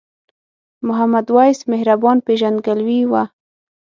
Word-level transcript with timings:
محمد 0.87 1.27
وېس 1.35 1.59
مهربان 1.71 2.17
پیژندګلوي 2.25 3.01
وه. 3.11 3.23